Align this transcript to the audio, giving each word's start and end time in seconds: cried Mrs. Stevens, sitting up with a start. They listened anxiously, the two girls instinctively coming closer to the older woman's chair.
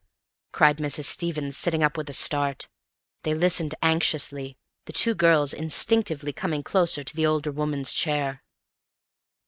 cried 0.51 0.77
Mrs. 0.79 1.03
Stevens, 1.03 1.55
sitting 1.55 1.83
up 1.83 1.95
with 1.95 2.09
a 2.09 2.13
start. 2.13 2.67
They 3.21 3.35
listened 3.35 3.75
anxiously, 3.83 4.57
the 4.85 4.93
two 4.93 5.13
girls 5.13 5.53
instinctively 5.53 6.33
coming 6.33 6.63
closer 6.63 7.03
to 7.03 7.15
the 7.15 7.27
older 7.27 7.51
woman's 7.51 7.93
chair. 7.93 8.41